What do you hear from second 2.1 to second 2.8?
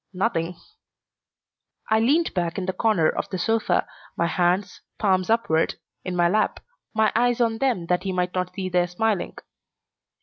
back in the